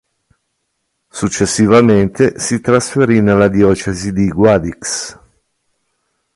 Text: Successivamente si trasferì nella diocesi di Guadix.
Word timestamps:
Successivamente 1.11 2.39
si 2.39 2.59
trasferì 2.59 3.21
nella 3.21 3.47
diocesi 3.49 4.11
di 4.11 4.29
Guadix. 4.29 5.19